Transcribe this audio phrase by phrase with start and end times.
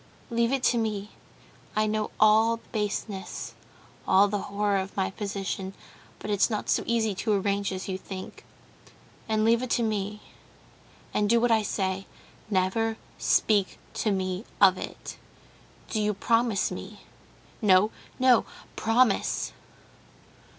[0.31, 1.11] Leave it to me.
[1.75, 3.53] I know all the baseness,
[4.07, 5.75] all the horror of my position;
[6.17, 8.43] but it's not so easy to arrange as you think.
[9.29, 10.23] And leave it to me,
[11.13, 12.07] and do what I say.
[12.49, 15.17] Never speak to me of it.
[15.91, 17.01] Do you promise me?...
[17.61, 18.45] No, no,
[18.75, 19.53] promise!..."